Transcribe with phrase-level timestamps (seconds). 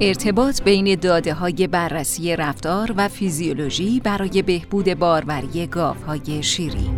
[0.00, 5.68] ارتباط بین داده های بررسی رفتار و فیزیولوژی برای بهبود باروری
[6.06, 6.90] های شیری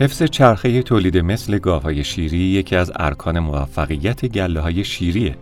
[0.00, 5.36] حفظ چرخه تولید مثل گاوهای شیری یکی از ارکان موفقیت گله های شیریه.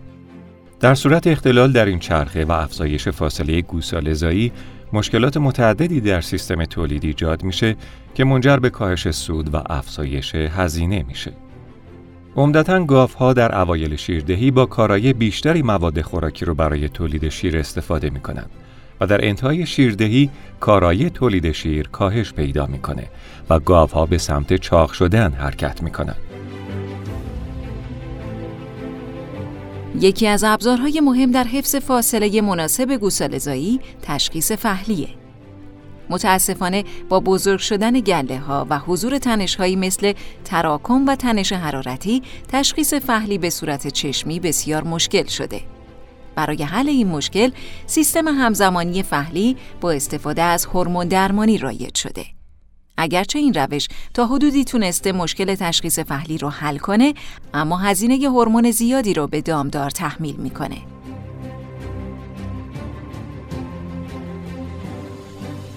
[0.79, 4.51] در صورت اختلال در این چرخه و افزایش فاصله گوسالزایی
[4.93, 7.75] مشکلات متعددی در سیستم تولیدی ایجاد میشه
[8.15, 11.48] که منجر به کاهش سود و افزایش هزینه میشه.
[12.35, 18.09] عمدتا گاوها در اوایل شیردهی با کارایی بیشتری مواد خوراکی رو برای تولید شیر استفاده
[18.09, 18.49] می‌کنند
[19.01, 20.29] و در انتهای شیردهی
[20.59, 23.03] کارایی تولید شیر کاهش پیدا می‌کنه
[23.49, 26.17] و گاوها به سمت چاق شدن حرکت می‌کنند.
[29.99, 35.18] یکی از ابزارهای مهم در حفظ فاصله مناسب گوساله‌زایی تشخیص فهلیه.
[36.09, 40.13] متاسفانه با بزرگ شدن گله ها و حضور تنش هایی مثل
[40.45, 45.61] تراکم و تنش حرارتی تشخیص فهلی به صورت چشمی بسیار مشکل شده.
[46.35, 47.51] برای حل این مشکل
[47.85, 52.25] سیستم همزمانی فهلی با استفاده از هورمون درمانی رایج شده.
[52.97, 57.13] اگرچه این روش تا حدودی تونسته مشکل تشخیص فهلی رو حل کنه
[57.53, 60.77] اما هزینه هورمون زیادی رو به دامدار تحمیل می‌کنه.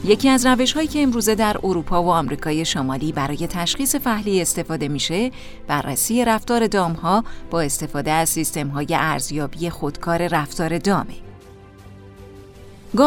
[0.04, 4.88] یکی از روش هایی که امروزه در اروپا و آمریکای شمالی برای تشخیص فهلی استفاده
[4.88, 5.30] میشه
[5.66, 11.14] بررسی رفتار دام ها با استفاده از سیستم های ارزیابی خودکار رفتار دامه.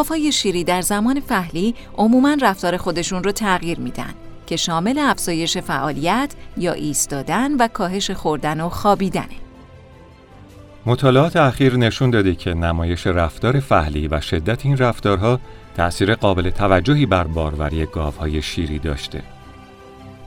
[0.09, 4.13] های شیری در زمان فهلی عموما رفتار خودشون رو تغییر میدن
[4.47, 9.44] که شامل افزایش فعالیت یا ایستادن و کاهش خوردن و خوابیدنه.
[10.88, 15.39] مطالعات اخیر نشون داده که نمایش رفتار فهلی و شدت این رفتارها
[15.75, 19.22] تأثیر قابل توجهی بر باروری گاوهای شیری داشته.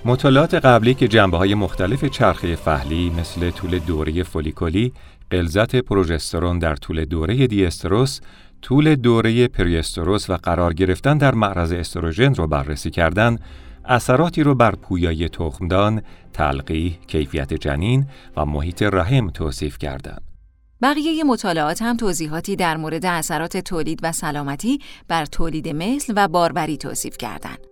[0.04, 4.92] مطالعات قبلی که جنبه های مختلف چرخه فهلی مثل طول دوره فولیکولی،
[5.32, 8.20] غلظت پروژسترون در طول دوره دیستروس،
[8.62, 13.40] طول دوره پریستروس و قرار گرفتن در معرض استروژن رو بررسی کردند،
[13.84, 16.02] اثراتی رو بر پویای تخمدان،
[16.32, 20.37] تلقیح، کیفیت جنین و محیط رحم توصیف کردند.
[20.82, 24.78] بقیه مطالعات هم توضیحاتی در مورد اثرات تولید و سلامتی
[25.08, 27.66] بر تولید مثل و باروری توصیف کردند.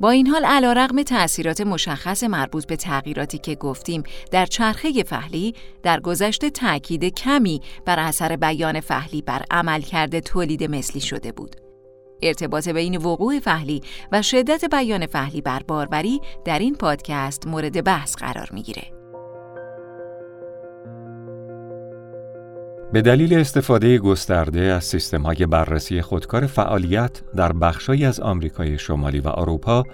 [0.00, 5.54] با این حال علا رقم تأثیرات مشخص مربوط به تغییراتی که گفتیم در چرخه فهلی
[5.82, 11.56] در گذشته تأکید کمی بر اثر بیان فهلی بر عملکرد تولید مثلی شده بود.
[12.22, 13.82] ارتباط بین وقوع فهلی
[14.12, 18.97] و شدت بیان فهلی بر باروری در این پادکست مورد بحث قرار می‌گیره.
[22.92, 29.28] به دلیل استفاده گسترده از سیستم‌های بررسی خودکار فعالیت در بخشهایی از آمریکای شمالی و
[29.28, 29.84] اروپا،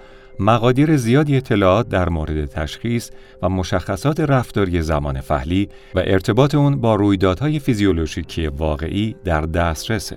[0.40, 3.10] مقادیر زیادی اطلاعات در مورد تشخیص
[3.42, 10.16] و مشخصات رفتاری زمان فهلی و ارتباط اون با رویدادهای فیزیولوژیکی واقعی در دسترسه.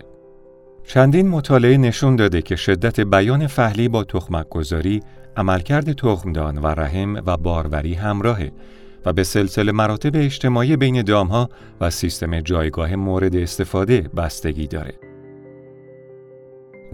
[0.84, 5.02] چندین مطالعه نشون داده که شدت بیان فهلی با تخمک گذاری،
[5.38, 8.52] عملکرد تخمدان و رحم و باروری همراهه
[9.06, 11.50] و به سلسله مراتب اجتماعی بین دامها
[11.82, 14.94] و سیستم جایگاه مورد استفاده بستگی داره.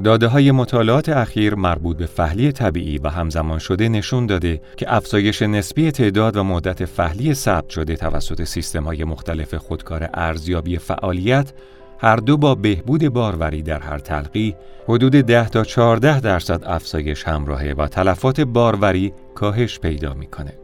[0.03, 5.41] داده های مطالعات اخیر مربوط به فهلی طبیعی و همزمان شده نشون داده که افزایش
[5.41, 11.53] نسبی تعداد و مدت فهلی ثبت شده توسط سیستم های مختلف خودکار ارزیابی فعالیت
[11.99, 14.55] هر دو با بهبود باروری در هر تلقی
[14.87, 20.62] حدود 10 تا 14 درصد افزایش همراهه و تلفات باروری کاهش پیدا می‌کنه.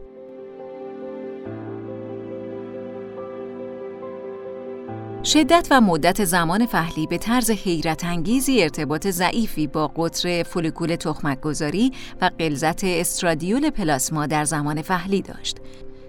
[5.24, 11.40] شدت و مدت زمان فهلی به طرز حیرت انگیزی ارتباط ضعیفی با قطر فولیکول تخمک
[11.40, 15.56] گذاری و غلظت استرادیول پلاسما در زمان فهلی داشت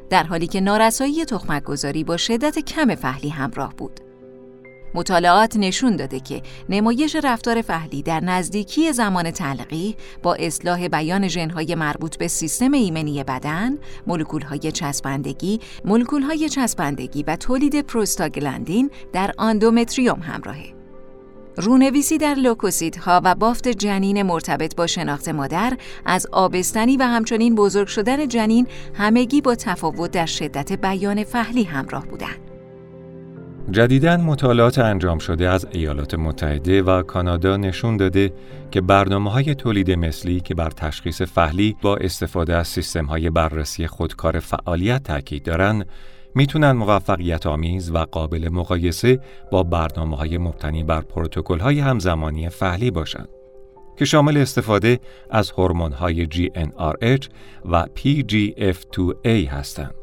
[0.10, 4.11] در حالی که نارسایی تخمک گذاری با شدت کم فهلی همراه بود.
[4.94, 11.76] مطالعات نشون داده که نمایش رفتار فهلی در نزدیکی زمان تلقی با اصلاح بیان ژنهای
[11.76, 13.78] مربوط به سیستم ایمنی بدن،
[14.08, 20.74] مولکولهای چسبندگی، مولکولهای چسبندگی و تولید پروستاگلاندین در آندومتریوم همراهه.
[21.58, 22.38] رونویسی در
[23.06, 28.68] ها و بافت جنین مرتبط با شناخت مادر از آبستنی و همچنین بزرگ شدن جنین
[28.94, 32.51] همگی با تفاوت در شدت بیان فهلی همراه بودند.
[33.72, 38.34] جدیداً مطالعات انجام شده از ایالات متحده و کانادا نشون داده
[38.72, 43.88] که برنامه های تولید مثلی که بر تشخیص فهلی با استفاده از سیستم های بررسی
[43.88, 45.86] خودکار فعالیت تاکید دارند
[46.36, 49.20] می‌تونن موفقیت آمیز و قابل مقایسه
[49.52, 53.30] با برنامه های مبتنی بر پروتکل های همزمانی فهلی باشند
[53.98, 57.28] که شامل استفاده از هورمون های GnRH
[57.66, 60.01] و PGF2A هستند.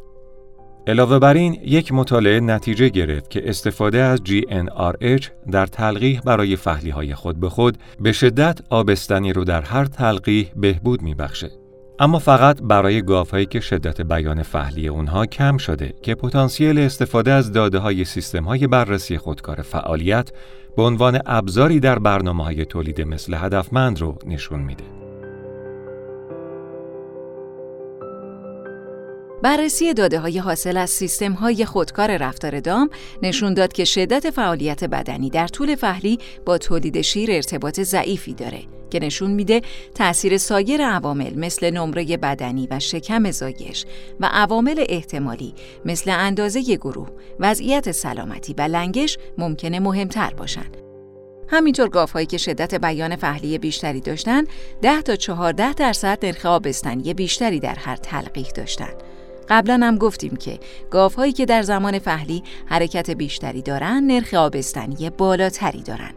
[0.89, 6.91] علاوه بر این یک مطالعه نتیجه گرفت که استفاده از GNRH در تلقیح برای فحلی
[6.91, 11.51] های خود به خود به شدت آبستنی رو در هر تلقیح بهبود میبخشه.
[11.99, 17.53] اما فقط برای گاوهایی که شدت بیان فحلی اونها کم شده که پتانسیل استفاده از
[17.53, 20.31] داده های سیستم های بررسی خودکار فعالیت
[20.77, 24.98] به عنوان ابزاری در برنامه های تولید مثل هدفمند رو نشون میده.
[29.43, 32.91] بررسی داده های حاصل از سیستم های خودکار رفتار دام
[33.23, 38.61] نشون داد که شدت فعالیت بدنی در طول فحلی با تولید شیر ارتباط ضعیفی داره
[38.91, 39.61] که نشون میده
[39.95, 43.85] تأثیر سایر عوامل مثل نمره بدنی و شکم زایش
[44.21, 45.55] و عوامل احتمالی
[45.85, 47.09] مثل اندازه گروه،
[47.41, 50.67] وضعیت سلامتی و لنگش ممکنه مهمتر باشن.
[51.49, 54.45] همینطور گاوهایی که شدت بیان فحلی بیشتری داشتن
[54.83, 58.93] 10 تا 14 درصد نرخ آبستنی بیشتری در هر تلقیح داشتن.
[59.49, 60.59] قبلا هم گفتیم که
[60.91, 66.13] گاوهایی که در زمان فحلی حرکت بیشتری دارن نرخ آبستنی بالاتری دارن.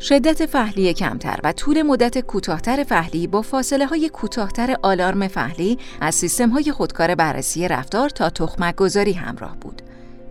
[0.00, 6.14] شدت فحلی کمتر و طول مدت کوتاهتر فحلی با فاصله های کوتاهتر آلارم فحلی از
[6.14, 9.82] سیستم های خودکار بررسی رفتار تا تخمک گذاری همراه بود.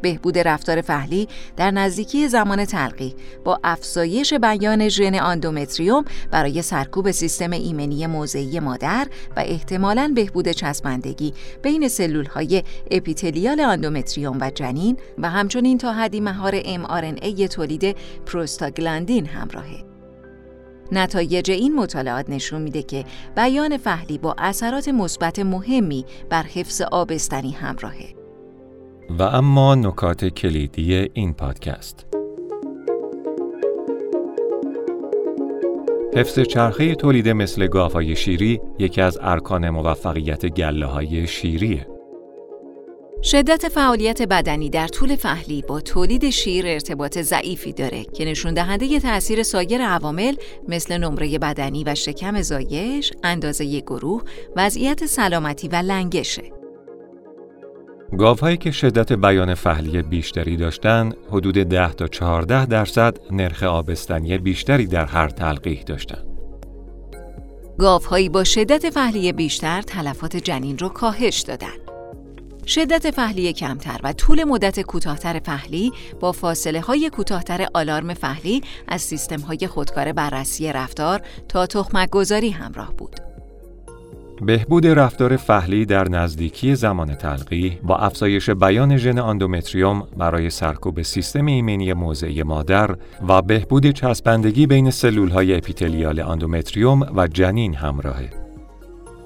[0.02, 3.14] بهبود رفتار فحلی در نزدیکی زمان تلقیح
[3.44, 9.08] با افزایش بیان ژن آندومتریوم برای سرکوب سیستم ایمنی موضعی مادر
[9.38, 16.20] و احتمالاً بهبود چسبندگی بین سلول های اپیتلیال آندومتریوم و جنین و همچنین تا حدی
[16.20, 19.90] مهار mRNA تولید پروستاگلاندین همراهه.
[20.92, 23.06] نتایج این مطالعات نشون میده که
[23.36, 28.19] بیان فحلی با اثرات مثبت مهمی بر حفظ آبستنی همراهه.
[29.10, 32.06] و اما نکات کلیدی این پادکست
[36.16, 41.88] حفظ چرخه تولید مثل گاوهای شیری یکی از ارکان موفقیت گله های شیریه.
[43.24, 49.00] شدت فعالیت بدنی در طول فحلی با تولید شیر ارتباط ضعیفی داره که نشون دهنده
[49.00, 50.36] تاثیر سایر عوامل
[50.68, 54.24] مثل نمره بدنی و شکم زایش، اندازه گروه،
[54.56, 56.59] وضعیت سلامتی و لنگشه.
[58.18, 64.88] گاوهایی که شدت بیان فحلی بیشتری داشتند، حدود 10 تا 14 درصد نرخ آبستنی بیشتری
[64.88, 66.26] در هر تلقیح داشتند.
[67.78, 71.80] گاوهایی با شدت فحلی بیشتر تلفات جنین رو کاهش دادند.
[72.68, 79.02] شدت فحلی کمتر و طول مدت کوتاهتر فحلی با فاصله های کوتاهتر آلارم فحلی از
[79.02, 83.29] سیستم های خودکار بررسی رفتار تا تخمک گذاری همراه بود.
[84.42, 91.46] بهبود رفتار فحلی در نزدیکی زمان تلقیح با افزایش بیان ژن آندومتریوم برای سرکوب سیستم
[91.46, 92.96] ایمنی موضعی مادر
[93.28, 98.30] و بهبود چسبندگی بین سلولهای اپیتلیال آندومتریوم و جنین همراهه.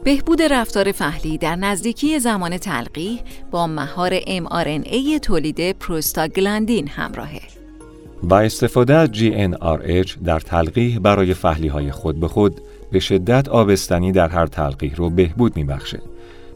[0.04, 3.20] بهبود رفتار فحلی در نزدیکی زمان تلقیح
[3.52, 7.42] با مهار mRNA تولید پروستاگلاندین همراهه.
[8.24, 12.62] با استفاده از GnRH در تلقیح برای فحلی های خود به خود
[12.94, 16.00] به شدت آبستنی در هر تلقیح رو بهبود میبخشه.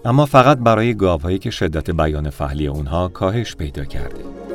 [0.05, 4.46] اما فقط برای گاوهایی که شدت بیان فحلی اونها کاهش پیدا کرده.